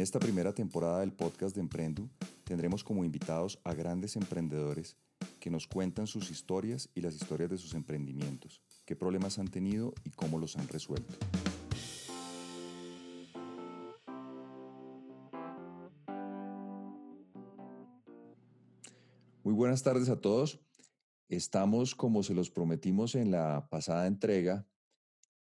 [0.00, 2.08] En esta primera temporada del podcast de Emprendu
[2.44, 4.96] tendremos como invitados a grandes emprendedores
[5.38, 9.92] que nos cuentan sus historias y las historias de sus emprendimientos, qué problemas han tenido
[10.02, 11.14] y cómo los han resuelto.
[19.44, 20.60] Muy buenas tardes a todos.
[21.28, 24.66] Estamos, como se los prometimos en la pasada entrega,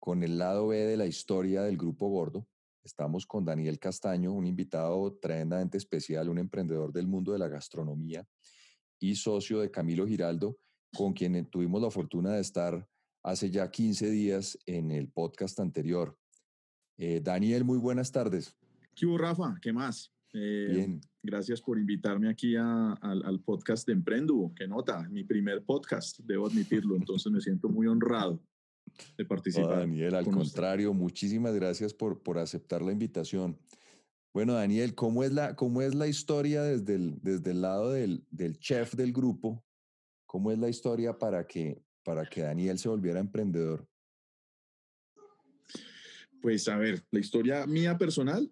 [0.01, 2.45] con el lado B de la historia del Grupo Gordo.
[2.83, 8.25] Estamos con Daniel Castaño, un invitado tremendamente especial, un emprendedor del mundo de la gastronomía
[8.99, 10.57] y socio de Camilo Giraldo,
[10.95, 12.87] con quien tuvimos la fortuna de estar
[13.23, 16.17] hace ya 15 días en el podcast anterior.
[16.97, 18.55] Eh, Daniel, muy buenas tardes.
[18.95, 19.57] ¿Qué hubo, Rafa?
[19.61, 20.11] ¿Qué más?
[20.33, 21.01] Eh, Bien.
[21.21, 24.53] Gracias por invitarme aquí al podcast de Emprendu.
[24.55, 28.41] Qué nota, mi primer podcast, debo admitirlo, entonces me siento muy honrado
[29.17, 29.79] de participar.
[29.79, 33.57] Daniel, al contrario, muchísimas gracias por, por aceptar la invitación.
[34.33, 38.23] Bueno, Daniel, ¿cómo es la, cómo es la historia desde el, desde el lado del,
[38.29, 39.63] del chef del grupo?
[40.25, 43.87] ¿Cómo es la historia para que, para que Daniel se volviera emprendedor?
[46.41, 48.51] Pues a ver, la historia mía personal.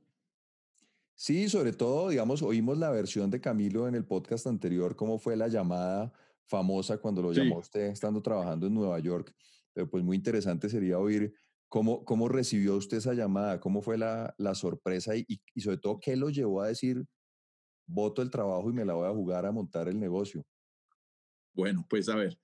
[1.15, 5.35] Sí, sobre todo, digamos, oímos la versión de Camilo en el podcast anterior, cómo fue
[5.35, 6.11] la llamada
[6.45, 9.33] famosa cuando lo llamó usted estando trabajando en Nueva York.
[9.85, 11.33] Pues muy interesante sería oír
[11.69, 15.99] cómo, cómo recibió usted esa llamada, cómo fue la, la sorpresa y, y, sobre todo
[15.99, 17.05] qué lo llevó a decir,
[17.85, 20.45] voto el trabajo y me la voy a jugar a montar el negocio.
[21.53, 22.37] Bueno, pues a ver,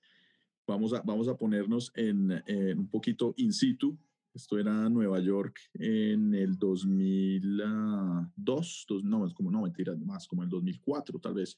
[0.66, 3.96] vamos a, vamos a ponernos en, en un poquito in situ.
[4.34, 10.48] Esto era Nueva York en el 2002, dos, no, como no, mentira, más como el
[10.48, 11.56] 2004 tal vez.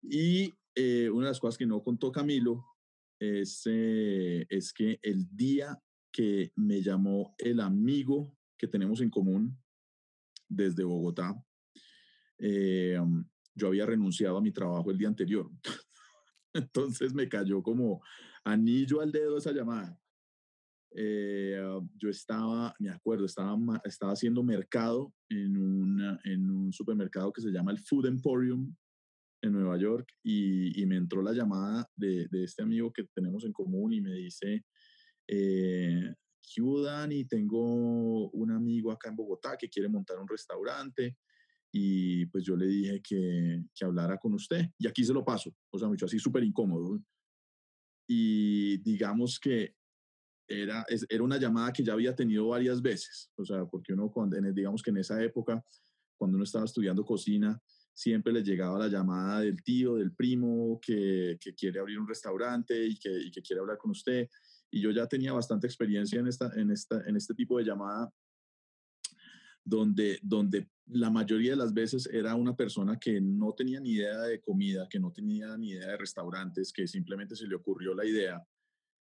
[0.00, 2.64] Y eh, una de las cosas que no contó Camilo
[3.20, 5.78] es, es que el día
[6.10, 9.56] que me llamó el amigo que tenemos en común
[10.48, 11.34] desde Bogotá,
[12.38, 12.98] eh,
[13.54, 15.50] yo había renunciado a mi trabajo el día anterior.
[16.54, 18.02] Entonces me cayó como
[18.44, 19.98] anillo al dedo esa llamada.
[20.92, 21.62] Eh,
[21.96, 27.50] yo estaba, me acuerdo, estaba, estaba haciendo mercado en, una, en un supermercado que se
[27.50, 28.74] llama el Food Emporium
[29.42, 33.92] en Nueva York y, me entró la llamada de, este amigo que tenemos en común
[33.92, 34.64] y me dice,
[35.28, 36.14] eh,
[36.56, 41.16] y tengo un amigo acá en Bogotá que quiere montar un restaurante
[41.72, 44.66] y pues yo le dije que, que hablara con usted.
[44.78, 47.00] Y aquí se lo paso, o sea, mucho así súper incómodo.
[48.08, 49.76] Y digamos que
[50.48, 54.36] era, era una llamada que ya había tenido varias veces, o sea, porque uno, cuando,
[54.52, 55.64] digamos que en esa época,
[56.18, 57.62] cuando uno estaba estudiando cocina,
[58.00, 62.98] siempre le llegaba la llamada del tío, del primo, que, quiere abrir un restaurante y
[62.98, 64.26] que, quiere hablar con usted.
[64.70, 68.10] Y yo ya tenía bastante experiencia en, esta, en, esta, en este tipo de llamada,
[69.62, 74.18] donde, donde la mayoría de las veces era una persona que no tenía ni idea
[74.22, 78.06] de comida, que no tenía ni idea de restaurantes, que simplemente se le ocurrió la
[78.06, 78.42] idea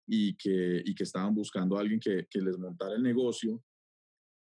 [0.08, 3.64] y que, y que estaban buscando a alguien que, que les montara el negocio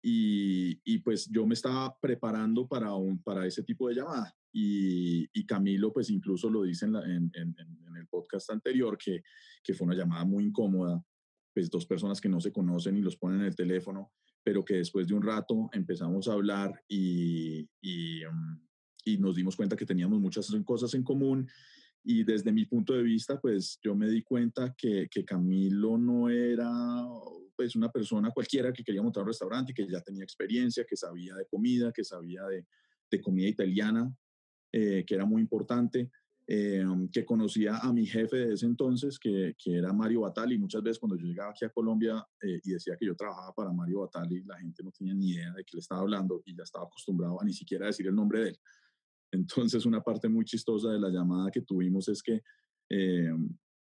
[0.03, 4.35] y, y, pues yo me estaba preparando para, un, para ese tipo de llamada.
[4.53, 9.23] Y, Camilo pues incluso lo dice en, el podcast anterior, que,
[9.65, 11.05] que, fue una llamada muy incómoda,
[11.53, 14.13] pues dos personas que no se conocen y los ponen en el teléfono,
[14.43, 19.77] pero que después de un rato empezamos a hablar y, y, mm, nos dimos cuenta
[19.77, 21.49] que teníamos muchas cosas en común.
[22.03, 26.31] Y desde mi punto de vista, pues yo me di cuenta que, que Camilo no
[26.31, 26.71] era
[27.57, 31.35] pues una persona cualquiera que quería montar un restaurante, que ya tenía experiencia, que sabía
[31.35, 32.65] de comida, que sabía de,
[33.11, 34.11] de comida italiana,
[34.73, 36.11] eh, que era muy importante,
[36.53, 40.59] eh, que conocía a mi jefe de ese entonces, que, que era Mario Batali.
[40.59, 43.73] Muchas veces cuando yo llegaba aquí a Colombia eh, y decía que yo trabajaba para
[43.73, 46.65] Mario Batali, la gente no tenía ni idea de qué le estaba hablando y ya
[46.65, 48.59] estaba acostumbrado a ni siquiera decir el nombre de él.
[49.33, 52.43] Entonces, una parte muy chistosa de la llamada que tuvimos es que
[52.89, 53.31] eh,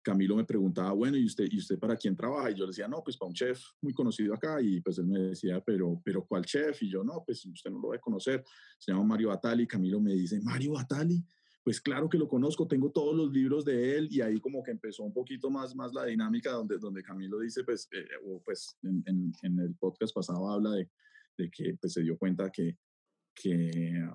[0.03, 2.51] Camilo me preguntaba, bueno, ¿y usted, ¿y usted para quién trabaja?
[2.51, 4.61] Y yo le decía, no, pues para un chef muy conocido acá.
[4.61, 6.83] Y pues él me decía, pero, pero ¿cuál chef?
[6.83, 8.43] Y yo, no, pues usted no lo va a conocer.
[8.77, 9.65] Se llama Mario Batali.
[9.65, 11.23] Camilo me dice, ¿Mario Batali?
[11.63, 14.07] Pues claro que lo conozco, tengo todos los libros de él.
[14.11, 17.63] Y ahí como que empezó un poquito más, más la dinámica donde, donde Camilo dice,
[17.63, 20.89] pues, eh, o pues en, en, en, el podcast pasado habla de,
[21.37, 22.77] de que pues, se dio cuenta que
[23.33, 24.07] que,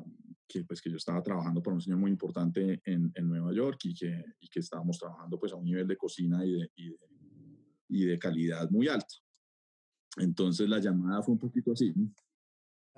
[0.48, 3.78] que, pues, que yo estaba trabajando para un señor muy importante en, en Nueva York
[3.84, 6.88] y que, y que estábamos trabajando pues, a un nivel de cocina y de, y
[6.88, 6.98] de,
[7.88, 9.14] y de calidad muy alto.
[10.16, 11.92] Entonces la llamada fue un poquito así.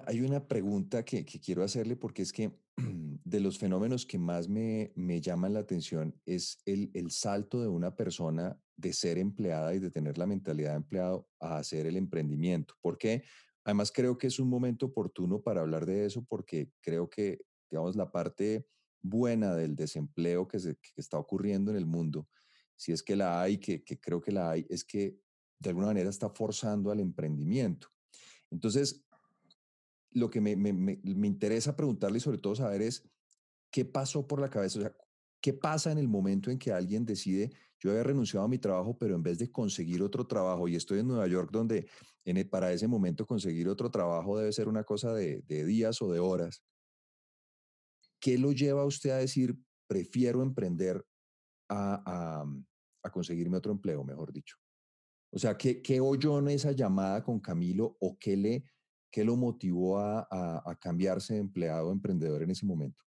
[0.07, 2.59] Hay una pregunta que, que, quiero hacerle porque es que
[3.25, 7.69] de los fenómenos que más me, me llaman la atención es el, el, salto de
[7.69, 11.97] una persona de ser empleada y de tener la mentalidad de empleado a hacer el
[11.97, 12.75] emprendimiento.
[12.81, 13.25] ¿Por qué?
[13.65, 17.41] Además creo que es un momento oportuno para hablar de eso porque creo que,
[17.71, 18.67] digamos, la parte
[19.03, 22.29] buena del desempleo que, se, que está ocurriendo en el mundo,
[22.77, 25.19] si es que la hay, que, que creo que la hay, es que
[25.59, 27.89] de alguna manera está forzando al emprendimiento.
[28.51, 29.05] Entonces,
[30.13, 33.09] lo que me, me, me, interesa preguntarle y sobre todo saber es
[33.71, 34.97] qué pasó por la cabeza, o sea,
[35.41, 38.97] qué pasa en el momento en que alguien decide, yo había renunciado a mi trabajo,
[38.99, 41.89] pero en vez de conseguir otro trabajo, y estoy en Nueva York donde
[42.25, 46.19] en para ese momento conseguir otro trabajo debe ser una cosa de, días o de
[46.19, 46.63] horas,
[48.21, 49.59] ¿qué lo lleva a usted a decir,
[49.89, 51.05] prefiero emprender
[51.69, 52.45] a, a,
[53.03, 54.57] a conseguirme otro empleo, mejor dicho?
[55.33, 58.65] O sea, ¿qué, qué oyó en esa llamada con Camilo o qué, le,
[59.11, 63.05] qué lo motivó a, a, cambiarse de empleado a emprendedor en ese momento?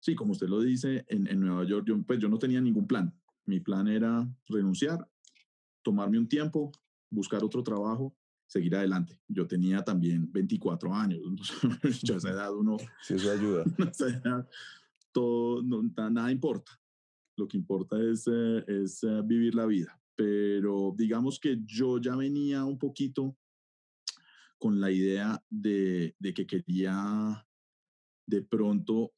[0.00, 2.86] Sí, como usted lo dice, en, en, Nueva York yo, pues yo no tenía ningún
[2.86, 3.12] plan.
[3.44, 5.08] Mi plan era renunciar,
[5.82, 6.72] tomarme un tiempo,
[7.10, 8.16] buscar otro trabajo,
[8.46, 9.20] seguir adelante.
[9.28, 11.20] Yo tenía también 24 años.
[12.02, 12.76] yo a esa edad uno...
[13.02, 13.64] Sí, eso ayuda.
[15.12, 16.72] todo, no, nada importa.
[17.36, 22.16] Lo que importa es, eh, es eh, vivir la vida pero digamos que yo ya
[22.16, 23.36] venía un poquito
[24.58, 27.46] con la idea de, que quería
[28.26, 29.12] de pronto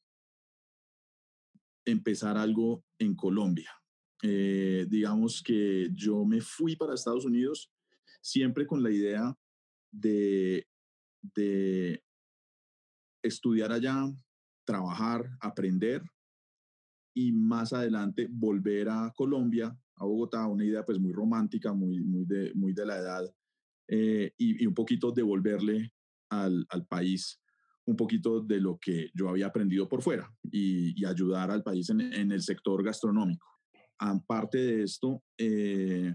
[1.90, 3.70] empezar algo en Colombia.
[4.22, 7.70] Eh, digamos que yo me fui para Estados Unidos
[8.20, 9.36] siempre con la idea
[9.92, 10.66] de,
[11.34, 12.02] de
[13.22, 14.04] estudiar allá,
[14.66, 16.02] trabajar, aprender
[17.14, 22.24] y más adelante volver a Colombia a Bogotá, una idea pues muy romántica, muy, muy,
[22.24, 23.34] de, muy de la edad,
[23.88, 25.92] eh, y, un poquito devolverle
[26.30, 27.40] al, al, país
[27.88, 32.00] un poquito de lo que yo había aprendido por fuera y, ayudar al país en,
[32.00, 33.46] el sector gastronómico.
[33.98, 36.14] Aparte de esto, eh,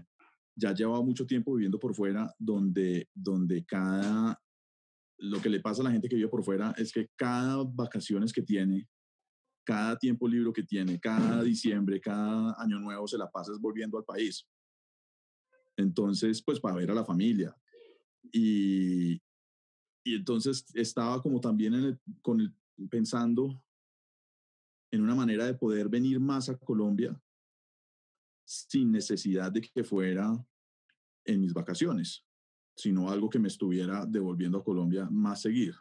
[0.56, 4.40] ya llevaba mucho tiempo viviendo por fuera, donde, donde cada,
[5.18, 8.32] lo que le pasa a la gente que vive por fuera es que cada vacaciones
[8.32, 8.88] que tiene
[9.64, 14.04] cada tiempo libre que tiene, cada diciembre, cada año nuevo se la pasa volviendo al
[14.04, 14.46] país.
[15.76, 17.56] Entonces, pues para ver a la familia.
[18.32, 19.20] Y,
[20.04, 22.54] y entonces estaba como también con
[22.90, 23.60] pensando
[24.90, 27.20] en una manera de poder venir más a Colombia
[28.44, 30.32] sin necesidad de que fuera
[31.24, 32.24] en mis vacaciones,
[32.76, 35.74] sino algo que me estuviera devolviendo a Colombia más seguir.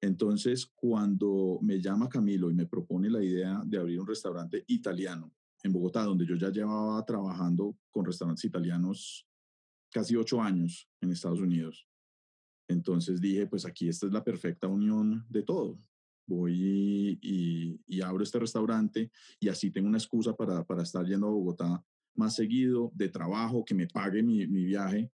[0.00, 5.34] Entonces, cuando me llama Camilo y me propone la idea de abrir un restaurante italiano
[5.64, 9.26] en Bogotá, donde yo ya llevaba trabajando con restaurantes italianos
[9.90, 11.88] casi ocho años en Estados Unidos,
[12.68, 15.80] entonces dije, pues aquí esta es la perfecta unión de todo.
[16.26, 19.10] Voy y, abro este restaurante
[19.40, 21.84] y así tengo una excusa para, estar yendo a Bogotá
[22.14, 25.10] más seguido, de trabajo, que me pague mi, viaje,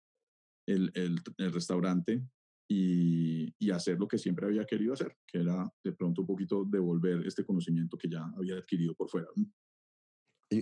[0.66, 2.24] el, el restaurante
[2.70, 7.26] y, hacer lo que siempre había querido hacer, que era de pronto un poquito devolver
[7.26, 9.28] este conocimiento que ya había adquirido por fuera.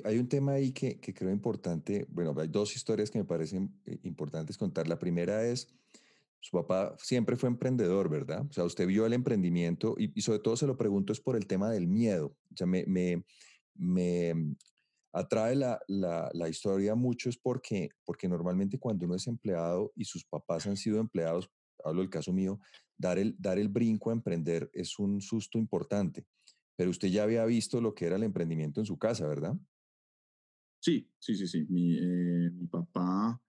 [0.04, 3.82] Hay un tema ahí que, que creo importante, bueno, hay dos historias que me parecen
[3.86, 4.88] eh, importantes contar.
[4.88, 5.74] La primera es,
[6.40, 8.46] su papá siempre fue emprendedor, ¿verdad?
[8.50, 11.48] O sea, usted vio el emprendimiento y, sobre todo se lo pregunto es por el
[11.48, 12.36] tema del miedo.
[12.52, 13.24] O sea, me, me,
[13.76, 14.56] me
[15.14, 20.06] atrae la, la, la, historia mucho es porque, porque normalmente cuando uno es empleado y
[20.06, 21.50] sus papás han sido empleados,
[21.84, 22.60] hablo del caso mío,
[22.98, 26.26] dar el, dar el brinco a emprender es un susto importante.
[26.76, 29.56] Pero usted ya había visto lo que era el emprendimiento en su casa, ¿verdad?
[30.80, 31.66] Sí, sí, sí, sí.
[31.70, 33.42] Mi, eh, mi papá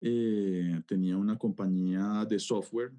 [0.00, 2.92] eh, tenía una compañía de software.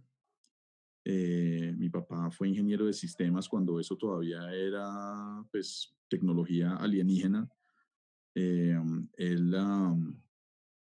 [1.05, 7.49] Eh, mi papá fue ingeniero de sistemas cuando eso todavía era, pues, tecnología alienígena.
[8.33, 9.55] él,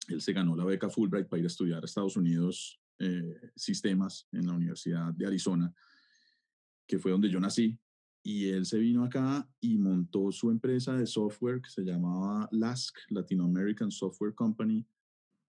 [0.09, 4.28] él se ganó la beca Fulbright para ir a estudiar a Estados Unidos eh, sistemas
[4.30, 5.75] en la Universidad de Arizona,
[6.87, 7.76] que fue donde yo nací.
[8.23, 12.97] Y él se vino acá y montó su empresa de software que se llamaba LASC,
[13.09, 14.87] Latino American Software Company,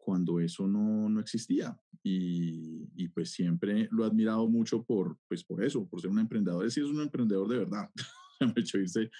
[0.06, 1.76] cuando eso no, no existía.
[2.04, 6.20] Y, y, pues siempre lo he admirado mucho por, pues por eso, por ser un
[6.20, 6.62] emprendedor.
[6.62, 7.90] Decir, es un emprendedor de verdad.
[8.40, 9.10] me ha hecho irse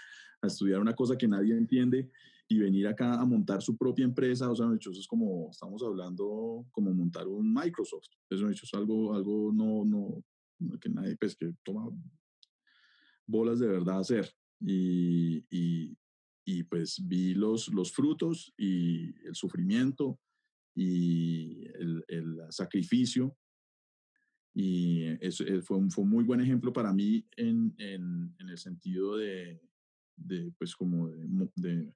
[0.41, 2.09] a estudiar una cosa que nadie entiende
[2.47, 6.65] y venir acá a montar su propia empresa, o sea, eso es como, estamos hablando
[6.71, 11.91] como montar un Microsoft, eso es algo, algo no, no, que nadie, pues que toma
[13.27, 14.33] bolas de verdad hacer.
[14.61, 15.99] Y, y,
[16.45, 20.21] y pues vi los, los frutos y el sufrimiento
[20.77, 23.37] y el, el sacrificio
[24.59, 28.49] y eso eh, fue un, fue un muy buen ejemplo para mí en, en, en
[28.49, 29.61] el sentido de,
[30.17, 31.95] de pues como de, de,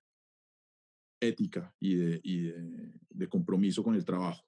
[1.20, 2.52] ética y, de, y
[3.08, 4.44] de, compromiso con el trabajo.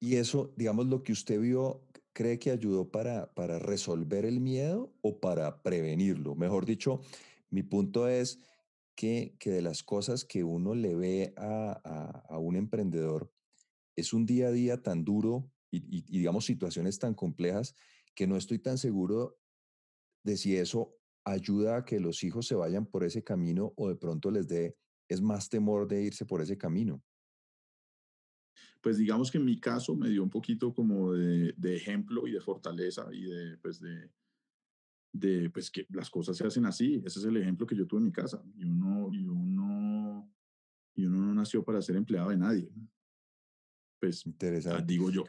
[0.00, 4.92] Y eso, digamos, lo que usted vio, ¿cree que ayudó para, para resolver el miedo
[5.00, 6.34] o para prevenirlo?
[6.34, 7.00] Mejor dicho,
[7.50, 8.40] mi punto es
[8.96, 13.30] que, de las cosas que uno le ve a, a, un emprendedor,
[13.94, 17.74] es un día a día tan duro y, digamos, situaciones tan complejas
[18.14, 19.38] que no estoy tan seguro
[20.24, 23.96] de si eso ayuda a que los hijos se vayan por ese camino o de
[23.96, 24.76] pronto les dé,
[25.08, 27.02] es más temor de irse por ese camino.
[28.80, 32.40] Pues digamos que en mi caso me dio un poquito como de, ejemplo y de
[32.40, 34.10] fortaleza y de, pues de,
[35.18, 37.02] de, pues que las cosas se hacen así.
[37.04, 38.42] Ese es el ejemplo que yo tuve en mi casa.
[38.56, 40.32] Y uno, y uno,
[40.94, 42.70] y uno no nació para ser empleado de nadie.
[44.00, 44.84] Pues, ah, Interesante.
[44.86, 45.24] digo yo.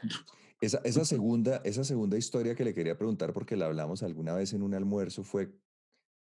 [0.60, 4.52] Esa, esa, segunda, esa segunda historia que le quería preguntar, porque la hablamos alguna vez
[4.54, 5.54] en un almuerzo, fue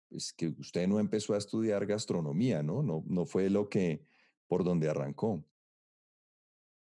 [0.09, 2.83] pues, que usted no empezó a estudiar gastronomía, ¿no?
[2.83, 4.05] No, no fue lo que,
[4.47, 5.45] por donde arrancó.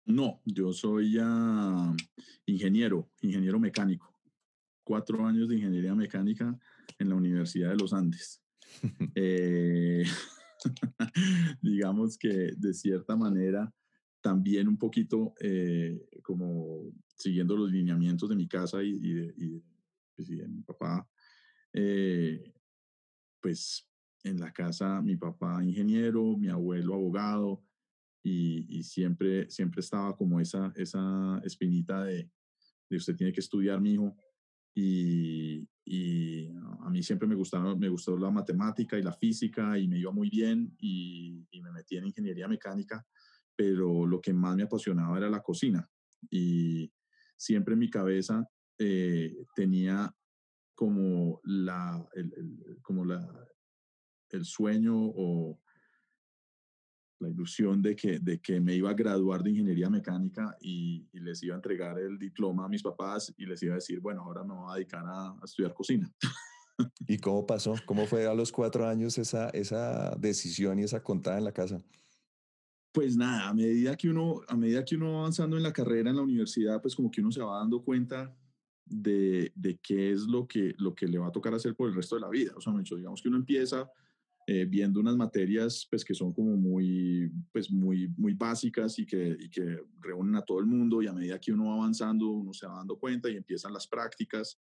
[0.06, 1.94] No, yo soy ya
[2.46, 4.17] ingeniero, ingeniero mecánico.
[4.88, 6.58] Cuatro años de ingeniería mecánica
[6.98, 8.42] en la Universidad de los Andes.
[9.16, 10.04] Eh,
[11.62, 13.74] digamos que de cierta manera
[14.22, 19.62] también un poquito eh, como siguiendo los lineamientos de mi casa y, de,
[20.16, 21.06] pues, mi papá,
[21.74, 22.54] eh,
[23.42, 23.90] pues
[24.24, 27.62] en la casa mi papá ingeniero, mi abuelo abogado,
[28.24, 32.30] y, siempre, siempre estaba como esa, esa espinita de,
[32.90, 34.16] de usted tiene que estudiar, mi hijo.
[34.74, 35.68] Y,
[36.82, 40.12] a mí siempre me, gustaba, me gustó la matemática y la física y me iba
[40.12, 43.06] muy bien y, y, me metí en ingeniería mecánica,
[43.56, 45.90] pero lo que más me apasionaba era la cocina.
[46.30, 46.92] Y
[47.38, 48.48] siempre en mi cabeza
[48.78, 50.14] eh, tenía
[50.76, 53.28] como, la, el, como la,
[54.30, 55.60] el sueño o
[57.20, 61.42] la ilusión de que, de que me iba a graduar de ingeniería mecánica y, les
[61.44, 64.44] iba a entregar el diploma a mis papás y les iba a decir, bueno, ahora
[64.44, 66.12] me voy a dedicar a, estudiar cocina.
[67.08, 67.76] ¿Y cómo pasó?
[67.86, 71.80] ¿Cómo fue a los cuatro años esa, esa decisión y esa contada en la casa?
[72.92, 76.10] Pues nada, a medida que uno, a medida que uno va avanzando en la carrera
[76.10, 78.36] en la universidad, pues como que uno se va dando cuenta
[78.86, 81.96] de, de qué es lo que, lo que le va a tocar hacer por el
[81.96, 82.54] resto de la vida.
[82.56, 83.90] O sea, digamos que uno empieza
[84.50, 89.36] eh, viendo unas materias pues, que son como muy, pues, muy, muy básicas y que,
[89.38, 92.54] y que reúnen a todo el mundo y a medida que uno va avanzando uno
[92.54, 94.58] se va dando cuenta y empiezan las prácticas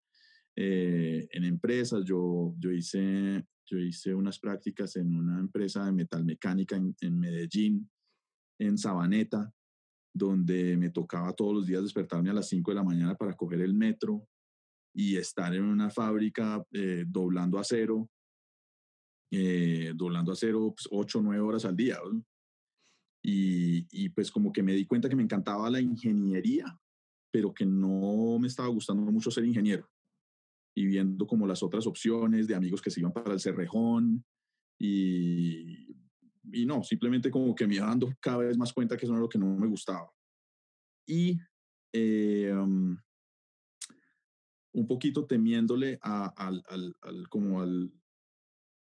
[0.56, 2.04] eh, en empresas.
[2.04, 7.88] Yo, yo, hice, yo hice unas prácticas en una empresa de metalmecánica en, en Medellín,
[8.58, 9.54] en Sabaneta,
[10.12, 13.60] donde me tocaba todos los días despertarme a las 5 de la mañana para coger
[13.60, 14.26] el metro
[14.92, 18.10] y estar en una fábrica eh, doblando acero
[19.38, 21.98] eh, doblando acero pues, 8 o 9 horas al día.
[23.22, 26.64] Y, y, pues como que me di cuenta que me encantaba la ingeniería,
[27.30, 29.90] pero que no me estaba gustando mucho ser ingeniero.
[30.74, 34.24] Y viendo como las otras opciones de amigos que se iban para el Cerrejón
[34.78, 35.86] y,
[36.52, 39.20] y no, simplemente como que me iba dando cada vez más cuenta que eso era
[39.20, 40.10] lo que no me gustaba.
[41.06, 41.38] Y
[41.92, 42.96] eh, um,
[44.72, 46.62] un poquito temiéndole a, al,
[47.02, 47.92] al, como al,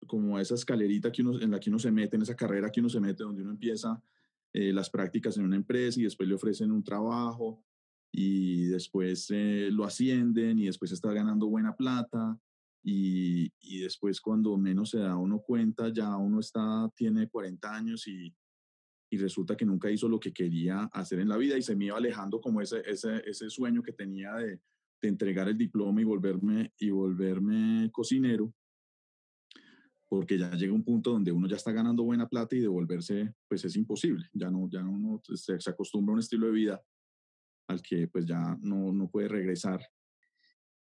[0.06, 2.80] como esa escalerita que uno, en la que uno se mete, en esa carrera que
[2.80, 4.02] uno se mete, donde uno empieza
[4.52, 7.62] eh, las prácticas en una empresa y después le ofrecen un trabajo
[8.10, 12.40] y después eh, lo ascienden y después está ganando buena plata
[12.82, 18.08] y, y, después cuando menos se da uno cuenta ya uno está, tiene 40 años
[18.08, 18.34] y,
[19.10, 21.86] y resulta que nunca hizo lo que quería hacer en la vida y se me
[21.86, 24.60] iba alejando como ese, ese, ese sueño que tenía de,
[25.02, 28.54] de entregar el diploma y volverme, y volverme cocinero
[30.08, 33.64] porque ya llega un punto donde uno ya está ganando buena plata y devolverse pues
[33.64, 36.82] es imposible, ya no, ya uno se, acostumbra a un estilo de vida
[37.68, 39.86] al que pues ya no, no puede regresar.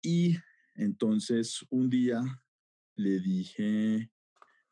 [0.03, 0.37] Y
[0.75, 2.23] entonces un día
[2.97, 4.11] le dije,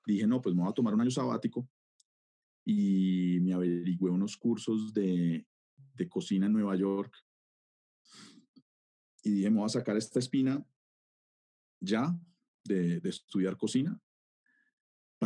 [0.05, 1.67] dije, no, pues me voy a tomar un año sabático
[2.67, 5.47] y me averigüé unos cursos de,
[5.95, 7.15] de cocina en Nueva York
[9.23, 10.63] y dije, me voy a sacar esta espina
[11.81, 12.15] ya
[12.65, 13.99] de, de estudiar cocina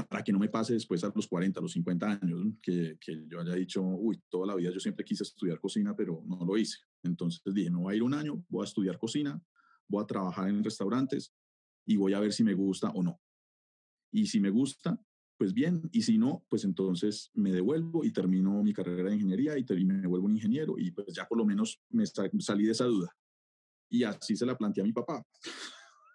[0.04, 2.98] para que no me pase después a los 40, a los 50 años, que,
[3.28, 6.56] yo haya dicho, uy, toda la vida yo siempre quise estudiar cocina, pero no lo
[6.56, 6.78] hice.
[7.02, 9.40] Entonces dije, no voy a ir un año, voy a estudiar cocina,
[9.88, 11.32] voy a trabajar en restaurantes
[11.86, 13.20] y voy a ver si me gusta o no.
[14.12, 15.00] Y si me gusta,
[15.38, 19.56] pues bien, y si no, pues entonces me devuelvo y termino mi carrera de ingeniería
[19.58, 22.84] y, me vuelvo un ingeniero y pues ya por lo menos me salí de esa
[22.84, 23.14] duda.
[23.88, 25.24] Y así se la planteé a mi papá.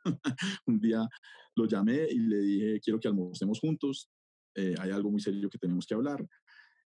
[0.65, 1.07] un día
[1.55, 4.09] lo llamé y le dije, quiero que almorcemos juntos,
[4.55, 6.25] eh, hay algo muy serio que tenemos que hablar.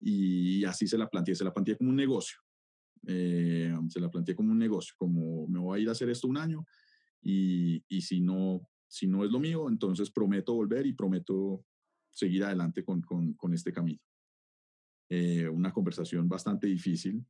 [0.02, 2.40] Y así se la planteé, se la planteé como un negocio.
[3.08, 6.28] Eh, se la planteé como un negocio, como me voy a ir a hacer esto
[6.28, 6.66] un año
[7.22, 11.64] y, y si, no, si no es lo mío, entonces prometo volver y prometo
[12.12, 14.02] seguir adelante con, con, este camino.
[15.10, 17.26] Eh, una conversación bastante difícil,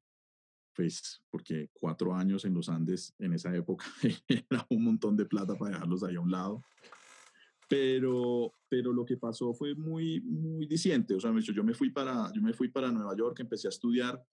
[0.79, 3.86] pues porque cuatro años en los Andes en esa época
[4.29, 6.63] era un montón de plata para dejarlos ahí a un lado.
[7.67, 11.13] Pero, pero lo que pasó fue muy, muy diciente.
[11.15, 14.24] O sea, yo me, fui para, yo me fui para Nueva York, empecé a estudiar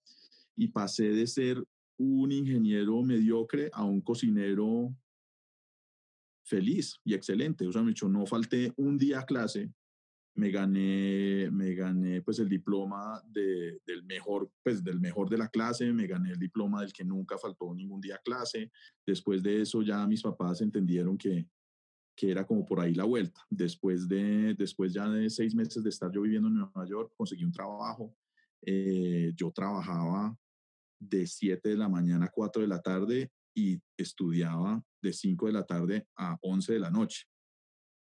[0.55, 1.61] y pasé de ser
[1.97, 4.95] un ingeniero mediocre a un cocinero
[6.45, 7.67] feliz y excelente.
[7.67, 9.69] O sea, me dicho, no falté un día a clase,
[10.37, 15.49] me gané, me gané pues el diploma de, del mejor, pues del mejor de la
[15.49, 18.71] clase, me gané el diploma del que nunca faltó ningún día clase.
[19.05, 21.47] Después de eso ya mis papás entendieron que,
[22.15, 23.41] que era como por ahí la vuelta.
[23.49, 27.43] Después de, después ya de seis meses de estar yo viviendo en Nueva York, conseguí
[27.43, 28.15] un trabajo.
[28.61, 30.37] Eh, yo trabajaba
[30.99, 35.53] de 7 de la mañana a 4 de la tarde y estudiaba de 5 de
[35.53, 37.25] la tarde a 11 de la noche.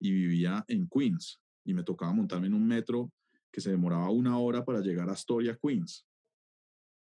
[0.01, 3.13] Y vivía en Queens, y me tocaba montarme en un metro
[3.53, 6.07] que se demoraba una hora para llegar a Astoria, Queens.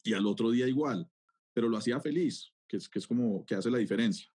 [0.04, 1.10] Y al otro día igual,
[1.54, 4.30] pero lo hacía feliz, que es, que es como que hace la diferencia.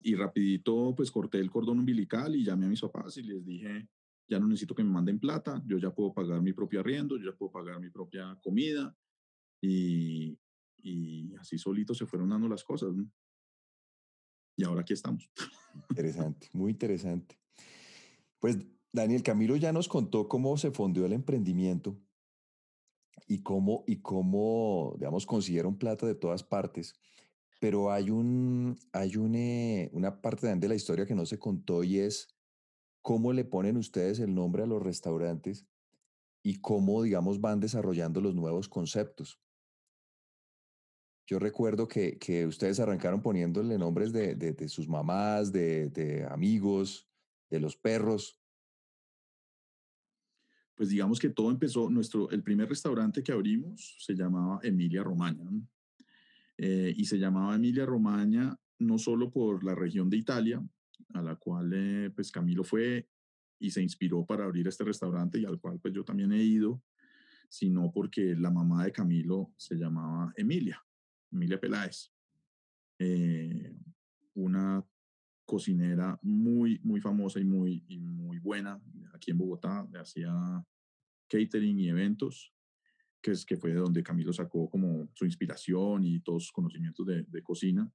[0.00, 3.88] Y rapidito pues corté el cordón umbilical y llamé a mis papás y les dije,
[4.28, 7.32] ya no necesito que me manden plata, yo ya puedo pagar mi propio arriendo, yo
[7.32, 8.96] ya puedo pagar mi propia comida.
[9.60, 10.38] Y,
[10.76, 12.94] y así solito se fueron dando las cosas.
[14.54, 15.28] Y ahora aquí estamos.
[15.90, 17.36] Interesante, muy interesante.
[18.38, 18.58] Pues
[18.96, 21.98] Daniel Camilo ya nos contó cómo se fondeó el emprendimiento
[23.28, 26.94] y cómo, y cómo digamos, consiguieron plata de todas partes.
[27.60, 31.98] Pero hay, un, hay eh, una parte de la historia que no se contó y
[31.98, 32.34] es
[33.02, 35.66] cómo le ponen ustedes el nombre a los restaurantes
[36.42, 39.42] y cómo, digamos, van desarrollando los nuevos conceptos.
[41.26, 46.24] Yo recuerdo que, que ustedes arrancaron poniéndole nombres de, de, de sus mamás, de, de
[46.24, 47.10] amigos,
[47.50, 48.40] de los perros
[50.76, 55.50] pues digamos que todo empezó, nuestro, el primer restaurante que abrimos se llamaba Emilia Romagna.
[56.58, 60.62] Eh, y se llamaba Emilia Romagna no solo por la región de Italia,
[61.14, 63.08] a la cual eh, pues Camilo fue
[63.58, 66.82] y se inspiró para abrir este restaurante y al cual pues yo también he ido,
[67.48, 70.84] sino porque la mamá de Camilo se llamaba Emilia,
[71.32, 72.12] Emilia Peláez.
[72.98, 73.74] Eh,
[74.34, 74.84] una
[75.46, 78.80] cocinera muy, muy famosa y muy, y muy buena
[79.14, 80.32] aquí en Bogotá, hacía
[81.28, 82.52] catering y eventos,
[83.22, 87.06] que, es, que fue de donde Camilo sacó como su inspiración y todos sus conocimientos
[87.06, 87.90] de, de cocina.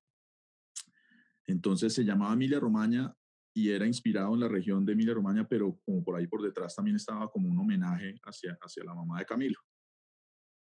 [1.45, 3.15] Entonces se llamaba Emilia Romagna
[3.53, 6.75] y era inspirado en la región de Emilia Romagna, pero como por ahí por detrás
[6.75, 9.59] también estaba como un homenaje hacia, hacia la mamá de Camilo.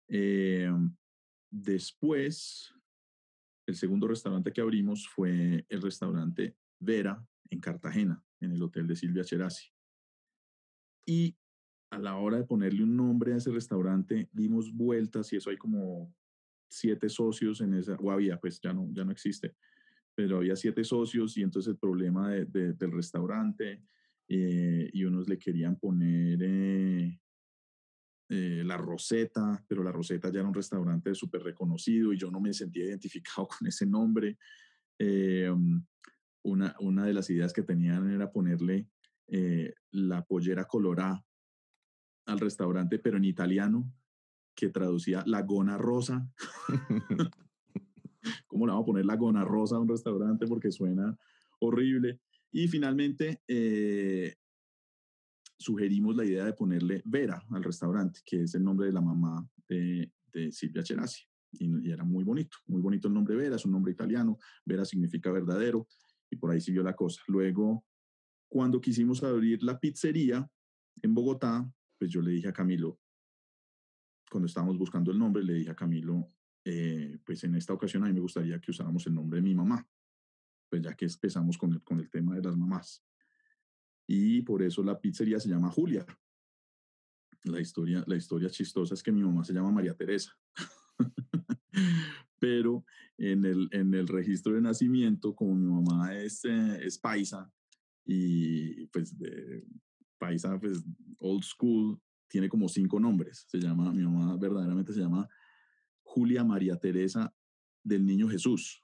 [0.07, 0.71] Eh,
[1.49, 2.73] después,
[3.65, 8.95] el segundo restaurante que abrimos fue el restaurante Vera en Cartagena, en el hotel de
[8.95, 9.71] Silvia Cherasi.
[11.05, 11.37] Y
[11.91, 15.57] a la hora de ponerle un nombre a ese restaurante, dimos vueltas y eso hay
[15.57, 16.13] como
[16.69, 19.55] siete socios en esa, o había, pues ya no, ya no existe,
[20.15, 23.83] pero había siete socios y entonces el problema del restaurante
[24.27, 27.19] eh, y unos le querían poner eh,
[28.29, 32.39] eh, la Roseta, pero la Roseta ya era un restaurante súper reconocido y yo no
[32.39, 34.37] me sentía identificado con ese nombre
[36.43, 38.87] una, una de las ideas que tenían era ponerle
[39.27, 41.25] eh, la pollera colorada
[42.25, 43.91] al restaurante, pero en italiano,
[44.55, 46.29] que traducía la gona rosa.
[48.47, 50.47] ¿Cómo le vamos a poner la gona rosa a un restaurante?
[50.47, 51.17] Porque suena
[51.59, 52.19] horrible.
[52.51, 54.35] Y finalmente eh,
[55.57, 59.47] sugerimos la idea de ponerle Vera al restaurante, que es el nombre de la mamá
[59.67, 61.23] de, de Silvia Cherasi.
[61.53, 64.37] Y, y, era muy bonito, muy bonito el nombre Vera, es un nombre italiano.
[64.65, 65.87] Vera significa verdadero
[66.31, 67.21] y por ahí siguió la cosa.
[67.27, 67.85] Luego,
[68.49, 70.49] cuando quisimos abrir la pizzería
[71.01, 72.99] en Bogotá, pues yo le dije a Camilo,
[74.29, 78.07] cuando estábamos buscando el nombre, le dije a Camilo, eh, pues en esta ocasión a
[78.07, 79.87] mí me gustaría que usáramos el nombre de mi mamá,
[80.69, 83.03] pues ya que empezamos con el, con el tema de las mamás.
[84.07, 86.05] Y por eso la pizzería se llama Julia.
[87.43, 90.37] La historia, la historia chistosa es que mi mamá se llama María Teresa.
[92.41, 92.83] pero
[93.19, 97.53] en el, en el registro de nacimiento, como mi mamá es, eh, es paisa
[98.03, 99.63] y pues de
[100.17, 100.83] paisa, pues
[101.19, 103.45] old school, tiene como cinco nombres.
[103.47, 105.29] Se llama, mi mamá verdaderamente se llama
[106.01, 107.31] Julia María Teresa
[107.83, 108.83] del Niño Jesús.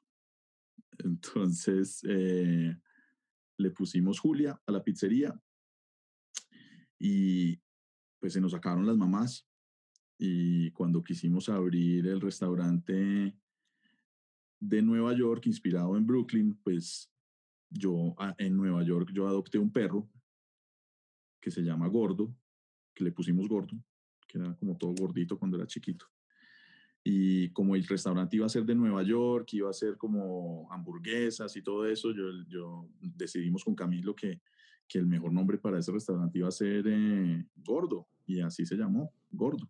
[0.99, 2.77] Entonces eh,
[3.57, 5.33] le pusimos Julia a la pizzería
[6.99, 7.59] y
[8.19, 9.47] pues se nos sacaron las mamás
[10.19, 13.35] y cuando quisimos abrir el restaurante
[14.59, 17.11] de Nueva York, inspirado en Brooklyn, pues
[17.69, 20.09] yo ah, en Nueva York yo adopté un perro
[21.39, 22.35] que se llama Gordo,
[22.93, 23.77] que le pusimos Gordo,
[24.27, 26.05] que era como todo gordito cuando era chiquito.
[27.03, 31.55] Y como el restaurante iba a ser de Nueva York, iba a ser como hamburguesas
[31.55, 34.41] y todo eso, yo, yo decidimos con Camilo que,
[34.87, 38.75] que el mejor nombre para ese restaurante iba a ser eh, Gordo, y así se
[38.75, 39.69] llamó, Gordo,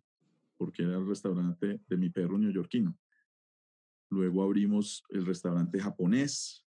[0.56, 2.96] porque era el restaurante de mi perro neoyorquino.
[4.10, 6.64] Luego abrimos el restaurante japonés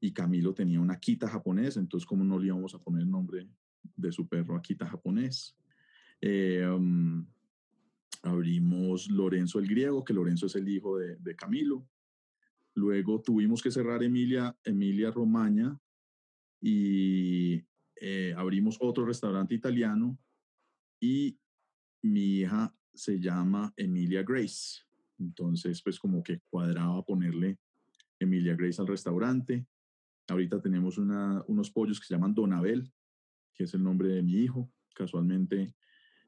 [0.00, 3.48] y Camilo tenía una Akita japonés, entonces ¿cómo no le íbamos a poner el nombre
[3.96, 5.56] de su perro Akita japonés?
[6.20, 7.26] Eh, um,
[8.22, 11.88] abrimos Lorenzo el griego, que Lorenzo es el hijo de, Camilo.
[12.74, 15.78] Luego tuvimos que cerrar Emilia, Emilia Romaña
[16.60, 17.62] y
[18.00, 20.18] eh, abrimos otro restaurante italiano
[21.00, 21.38] y
[22.02, 24.85] mi hija se llama Emilia Grace.
[25.18, 27.58] Entonces, pues como que cuadraba ponerle
[28.18, 29.66] Emilia Grace al restaurante.
[30.28, 32.92] Ahorita tenemos unos pollos que se llaman Donabel,
[33.54, 34.70] que es el nombre de mi hijo.
[34.94, 35.74] Casualmente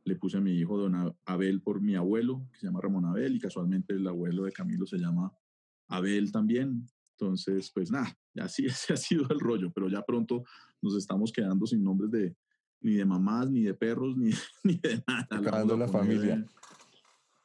[0.04, 3.36] le puse a mi hijo Don Abel por mi abuelo, que se llama Ramón Abel,
[3.36, 5.32] y casualmente el abuelo de Camilo se llama
[5.88, 6.86] Abel también.
[7.12, 10.44] Entonces, pues nada, así ese ha sido el rollo, pero ya pronto
[10.80, 12.36] nos estamos quedando sin nombres de
[12.80, 14.30] ni de mamás, ni de perros, ni,
[14.64, 15.26] ni de nada.
[15.30, 16.44] Acabando la familia.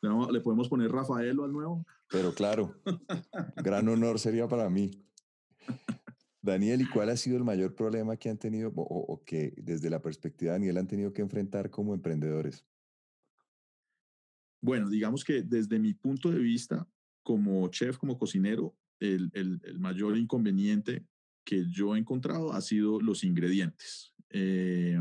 [0.04, 1.86] ¿Le podemos poner Rafaelo al nuevo?
[2.10, 2.76] Pero claro,
[3.64, 4.92] gran honor sería para mí.
[6.42, 10.02] Daniel, ¿y cuál ha sido el mayor problema que han tenido o, que desde la
[10.02, 12.66] perspectiva de Daniel han tenido que enfrentar como emprendedores?
[14.62, 16.86] Bueno, digamos que desde mi punto de vista,
[17.24, 21.06] como chef, como cocinero, el, el, mayor inconveniente
[21.46, 24.14] que yo he encontrado ha sido los ingredientes.
[24.30, 24.98] Eh,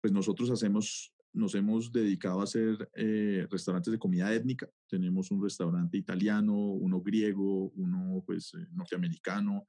[0.00, 4.68] pues nosotros hacemos, nos hemos dedicado a hacer eh, restaurantes de comida étnica.
[4.88, 9.66] Tenemos un restaurante italiano, uno griego, uno pues eh, norteamericano,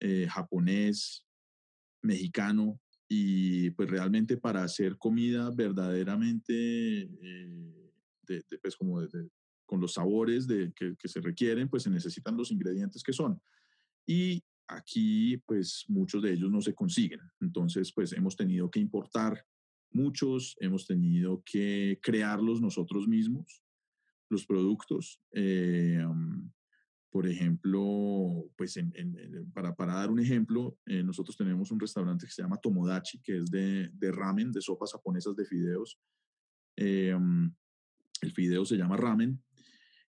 [0.00, 1.24] eh, japonés,
[2.02, 6.52] mexicano, y pues realmente para hacer comida verdaderamente,
[7.02, 9.00] eh, de, pues como
[9.64, 13.40] con los sabores de, que, que, se requieren, pues se necesitan los ingredientes que son.
[14.06, 17.20] Y aquí pues muchos de ellos no se consiguen.
[17.40, 19.44] Entonces pues hemos tenido que importar
[19.92, 23.62] muchos, hemos tenido que crearlos nosotros mismos,
[24.28, 25.20] los productos.
[25.32, 26.04] Eh,
[27.10, 28.78] por ejemplo, pues
[29.54, 33.38] para, para, dar un ejemplo, eh, nosotros tenemos un restaurante que se llama Tomodachi, que
[33.38, 35.98] es de, de ramen, de sopas japonesas de fideos.
[36.76, 37.16] Eh,
[38.20, 39.42] el fideo se llama ramen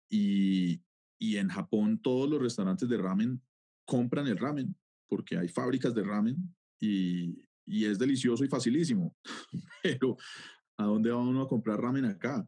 [0.10, 0.82] y,
[1.18, 3.42] y en Japón todos los restaurantes de ramen
[3.86, 4.76] compran el ramen
[5.08, 9.16] porque hay fábricas de ramen y, y es delicioso y facilísimo.
[9.84, 10.18] Pero
[10.78, 12.46] ¿a dónde va uno a comprar ramen acá?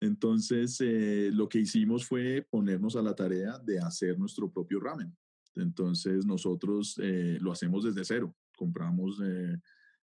[0.00, 5.16] Entonces, eh, lo que hicimos fue ponernos a la tarea de hacer nuestro propio ramen.
[5.56, 8.36] Entonces, nosotros eh, lo hacemos desde cero.
[8.54, 9.56] Compramos eh,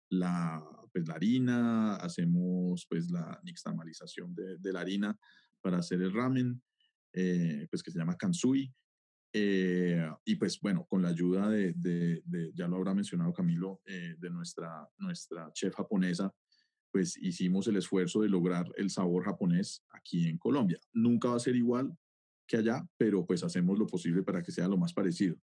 [0.09, 5.19] la, pues, la harina, hacemos pues, la nixtamalización de, de la harina
[5.61, 6.59] para hacer el ramen,
[7.11, 8.73] pues que se llama kansui.
[9.33, 15.51] Y pues bueno, con la ayuda de, ya lo habrá mencionado Camilo, de nuestra, nuestra
[15.53, 16.33] chef japonesa,
[16.91, 20.79] pues hicimos el esfuerzo de lograr el sabor japonés aquí en Colombia.
[20.93, 21.97] Nunca va a ser igual
[22.45, 25.37] que allá, pero pues hacemos lo posible para que sea lo más parecido.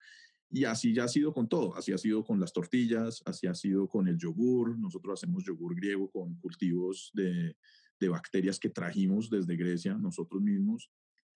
[0.50, 3.54] Y así ya ha sido con todo, así ha sido con las tortillas, así ha
[3.54, 4.78] sido con el yogur.
[4.78, 7.56] Nosotros hacemos yogur griego con cultivos de,
[8.00, 10.90] de bacterias que trajimos desde Grecia nosotros mismos.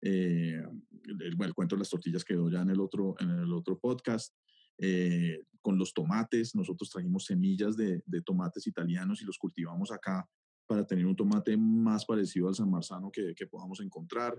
[0.05, 0.63] Eh,
[1.05, 4.35] el, el, cuento de las tortillas quedó ya en el otro, en el otro podcast.
[4.79, 6.55] Eh, con los tomates.
[6.55, 10.29] Nosotros trajimos semillas de, tomates italianos y los cultivamos acá
[10.67, 14.35] para tener un tomate más parecido al San Marzano que, que podamos encontrar.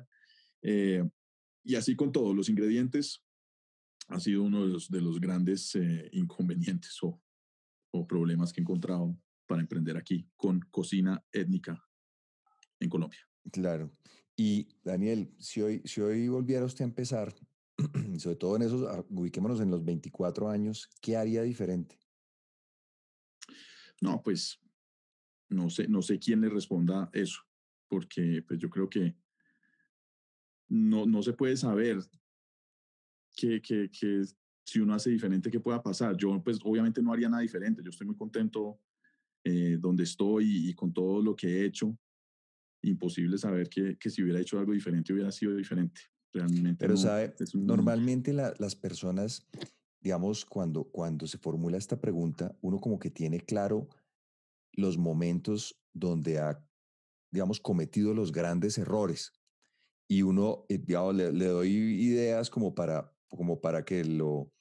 [0.61, 1.03] Eh,
[1.63, 3.23] y así con todos los ingredientes,
[4.09, 7.19] ha sido uno de los, de los grandes eh, inconvenientes o,
[7.91, 11.83] o problemas que he encontrado para emprender aquí con cocina étnica
[12.79, 13.27] en Colombia.
[13.51, 13.91] Claro.
[14.35, 17.33] Y Daniel, si hoy, si hoy volviera usted a empezar,
[18.17, 21.97] sobre todo en esos, ah, ubiquémonos en los 24 años, ¿qué haría diferente?
[24.01, 24.59] No, pues
[25.49, 27.41] no sé, no sé quién le responda eso,
[27.87, 29.15] porque pues yo creo que
[30.67, 31.99] no, no se puede saber
[33.33, 34.23] que, que, que
[34.65, 36.17] si uno hace diferente, ¿qué pueda pasar?
[36.17, 38.79] Yo pues obviamente no haría nada diferente, yo estoy muy contento
[39.43, 41.95] eh, donde estoy y, con todo lo que he hecho.
[42.85, 46.01] Imposible saber que, que si hubiera hecho algo diferente hubiera sido diferente.
[46.77, 49.47] Pero sabe, normalmente las personas,
[50.01, 53.87] digamos, cuando, cuando se formula esta pregunta, uno como que tiene claro
[54.73, 56.61] los momentos donde ha,
[57.31, 59.31] digamos, cometido los grandes errores.
[60.07, 64.51] y uno, eh, digamos, le, le, doy ideas como para, como para que lo,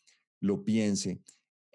[0.41, 1.21] lo piense.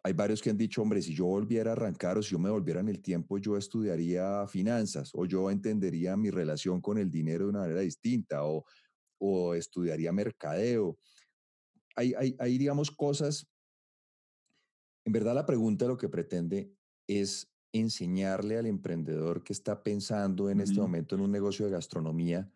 [0.09, 2.49] Hay varios que han dicho, hombre, si yo volviera a arrancar o si yo me
[2.49, 7.43] volviera en el tiempo, yo estudiaría finanzas o yo entendería mi relación con el dinero
[7.43, 8.65] de una manera distinta o,
[9.19, 10.97] o estudiaría mercadeo.
[11.95, 13.47] Hay, hay, hay, digamos, cosas.
[15.05, 16.73] En verdad, la pregunta lo que pretende
[17.05, 20.63] es enseñarle al emprendedor que está pensando en uh -huh.
[20.63, 22.51] este momento en un negocio de gastronomía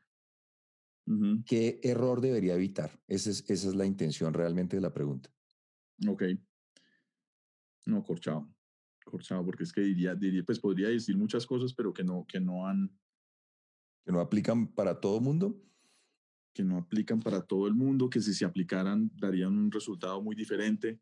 [1.05, 1.43] uh -huh.
[1.45, 2.99] qué error debería evitar.
[3.07, 5.29] Esa es, esa es la intención realmente de la pregunta.
[6.07, 6.23] Ok.
[7.85, 8.47] No, corchado.
[9.05, 12.39] Corchado, porque es que diría, diría, pues podría decir muchas cosas, pero que no, que
[12.39, 12.89] no han.
[14.05, 15.61] Que no aplican para todo el mundo.
[16.53, 20.35] Que no aplican para todo el mundo, que si se aplicaran darían un resultado muy
[20.35, 20.99] diferente,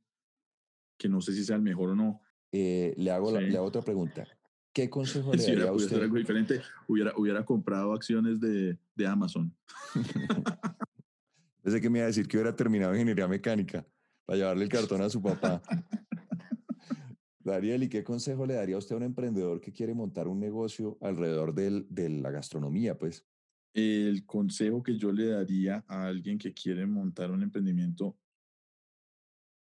[0.98, 2.22] que no sé si sea el mejor o no.
[2.52, 3.34] Eh, le, hago sí.
[3.36, 4.28] la, le hago otra pregunta.
[4.74, 5.88] ¿Qué consejo le si daría hubiera, a usted?
[5.88, 9.56] Hacer algo diferente, hubiera, hubiera comprado acciones de, de Amazon.
[11.62, 13.86] Pensé que me iba a decir que hubiera terminado ingeniería mecánica
[14.26, 15.62] para llevarle el cartón a su papá.
[17.43, 20.39] Dariel, ¿y qué consejo le daría a usted a un emprendedor que quiere montar un
[20.39, 23.25] negocio alrededor del, de la gastronomía, pues?
[23.73, 28.17] El consejo que yo le daría a alguien que quiere montar un emprendimiento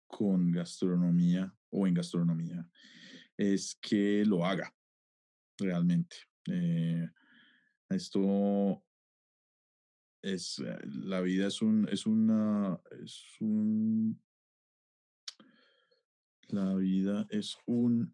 [0.08, 2.70] con gastronomía o en gastronomía
[3.36, 4.74] es que lo haga
[5.58, 6.18] realmente.
[6.50, 7.08] Eh,
[7.90, 8.84] esto
[10.22, 14.22] es, la vida es un, es una, es un,
[16.50, 18.14] la vida es un,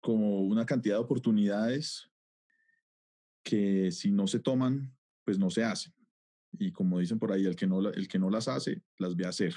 [0.00, 2.10] como una cantidad de oportunidades
[3.42, 5.92] que si no se toman, pues no se hacen.
[6.52, 9.26] Y como dicen por ahí, el que no, el que no las hace, las ve
[9.26, 9.54] hacer.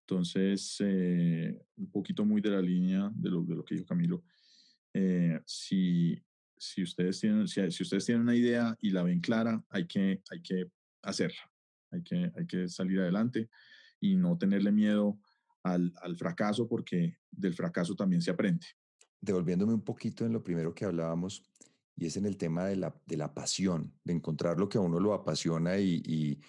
[0.00, 4.24] Entonces, eh, un poquito muy de la línea de lo, de lo que dijo Camilo.
[4.94, 6.20] Eh, si,
[6.56, 10.22] si, ustedes tienen, si, si, ustedes tienen una idea y la ven clara, hay que,
[10.30, 10.70] hay que
[11.02, 11.52] hacerla.
[11.90, 13.48] Hay que, hay que salir adelante
[14.00, 15.18] y no tenerle miedo
[15.62, 18.66] al, al fracaso porque del fracaso también se aprende.
[19.20, 21.42] Devolviéndome un poquito en lo primero que hablábamos,
[21.96, 24.80] y es en el tema de la, de la pasión, de encontrar lo que a
[24.80, 26.40] uno lo apasiona y, y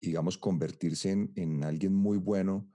[0.00, 2.70] digamos, convertirse en, en, alguien muy bueno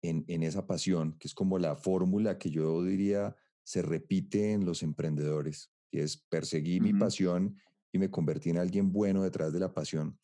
[0.00, 4.64] en, en esa pasión, que es como la fórmula que yo diría se repite en
[4.64, 6.92] los emprendedores, que es perseguir uh -huh.
[6.92, 7.56] mi pasión
[7.92, 10.18] y me convertí en alguien bueno detrás de la pasión.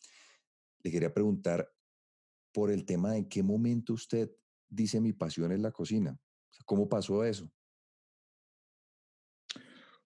[0.82, 1.68] Le quería preguntar
[2.52, 4.30] por el tema de en qué momento usted
[4.68, 6.18] dice mi pasión es la cocina.
[6.64, 7.50] ¿Cómo pasó eso?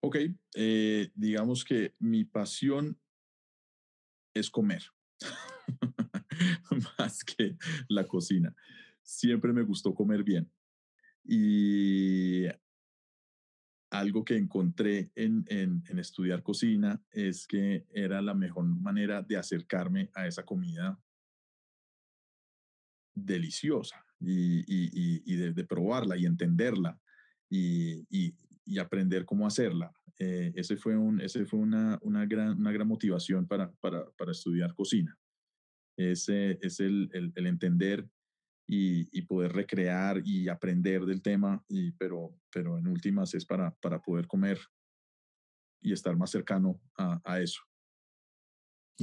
[0.00, 0.16] Ok,
[0.54, 2.98] eh, digamos que mi pasión
[4.34, 4.82] es comer,
[6.98, 7.56] más que
[7.88, 8.54] la cocina.
[9.02, 10.50] Siempre me gustó comer bien.
[11.24, 12.46] Y
[13.90, 19.36] algo que encontré en, en, en, estudiar cocina es que era la mejor manera de
[19.36, 21.00] acercarme a esa comida
[23.14, 26.98] deliciosa y, y, y de, de, probarla y entenderla
[27.50, 28.04] y,
[28.64, 29.92] y aprender cómo hacerla.
[30.18, 34.32] Eh, ese fue, un, ese fue una, una, gran, una gran motivación para, para, para
[34.32, 35.18] estudiar cocina.
[35.96, 38.08] Ese es el, el, el entender
[38.68, 43.74] y, y, poder recrear y aprender del tema, y, pero, pero en últimas es para,
[43.82, 44.58] para poder comer
[45.82, 47.60] y estar más cercano a, a eso.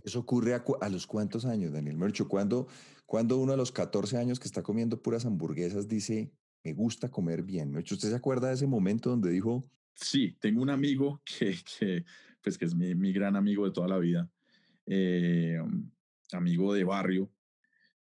[0.02, 2.28] ¿Y eso ocurre a, los cuántos años, Daniel Mercho?
[2.28, 2.68] ¿Cuándo,
[3.06, 6.32] cuando uno a los 14 años que está comiendo puras hamburguesas dice,
[6.64, 7.72] me gusta comer bien.
[7.72, 7.80] ¿no?
[7.80, 9.64] ¿Usted se acuerda de ese momento donde dijo?
[9.96, 12.06] Sí, tengo un amigo que, que
[12.42, 14.30] pues que es mi, mi, gran amigo de toda la vida,
[14.86, 15.60] eh,
[16.32, 17.30] amigo de barrio,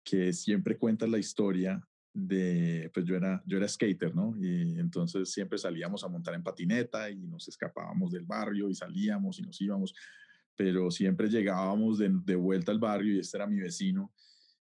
[0.04, 1.82] que siempre cuenta la historia
[2.12, 4.34] de, pues yo era, yo era skater, ¿no?
[4.36, 9.38] Y entonces siempre salíamos a montar en patineta y nos escapábamos del barrio y salíamos
[9.38, 9.94] y nos íbamos,
[10.56, 14.12] pero siempre llegábamos de, de vuelta al barrio y este era mi vecino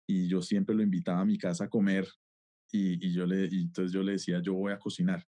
[0.08, 2.08] y yo siempre lo invitaba a mi casa a comer
[2.72, 5.26] y, y, yo le, y entonces yo le decía, yo voy a cocinar.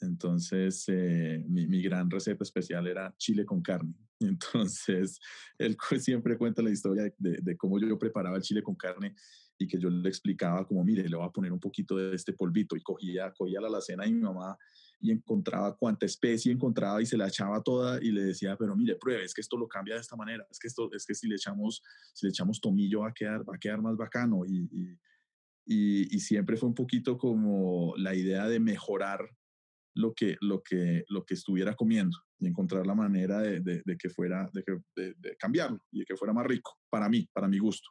[0.00, 3.94] Entonces, eh, mi, mi, gran receta especial era chile con carne.
[4.20, 5.18] Entonces,
[5.58, 9.14] él siempre cuenta la historia de, de, cómo yo preparaba el chile con carne
[9.58, 12.34] y que yo le explicaba como, mire, le voy a poner un poquito de este
[12.34, 14.56] polvito y cogía, cogía la alacena de mi mamá
[15.06, 18.96] y encontraba cuánta especie encontraba y se la echaba toda y le decía, pero mire,
[18.96, 21.28] pruebe, es que esto lo cambia de esta manera, es que esto, es que si
[21.28, 24.68] le echamos, si le echamos tomillo va a quedar, va a quedar más bacano y,
[24.72, 24.98] y
[25.66, 29.28] y, y, siempre fue un poquito como la idea de mejorar
[29.94, 33.96] lo que, lo que, lo que estuviera comiendo y encontrar la manera de, de, de
[33.96, 37.28] que fuera, de, que, de, de, cambiarlo y de que fuera más rico para mí,
[37.32, 37.88] para mi gusto.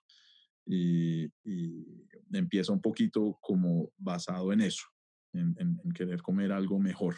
[0.66, 4.86] Y, y empieza un poquito como basado en eso,
[5.38, 7.16] en, en, en querer comer algo mejor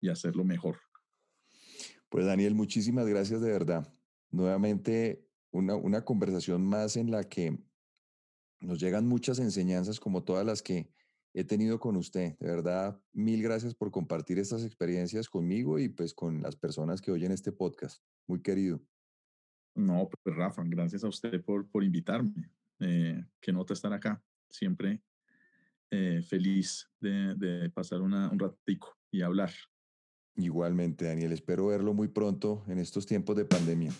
[0.00, 0.78] y hacerlo mejor.
[2.08, 3.92] Pues Daniel, muchísimas gracias de verdad.
[4.30, 7.58] Nuevamente una, una conversación más en la que
[8.60, 10.92] nos llegan muchas enseñanzas como todas las que
[11.32, 12.36] he tenido con usted.
[12.38, 17.12] De verdad, mil gracias por compartir estas experiencias conmigo y pues con las personas que
[17.12, 18.02] oyen este podcast.
[18.26, 18.80] Muy querido.
[19.74, 22.50] No, pues Rafa, gracias a usted por, por invitarme.
[22.80, 24.22] Eh, que nota estar acá.
[24.48, 25.02] Siempre
[25.90, 29.50] eh, feliz de, pasar una, un ratico y hablar.
[30.36, 31.32] Igualmente, Daniel.
[31.32, 33.92] Espero verlo muy pronto en estos tiempos de pandemia.